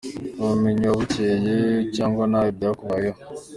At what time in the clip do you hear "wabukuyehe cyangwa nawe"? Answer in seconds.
0.85-2.49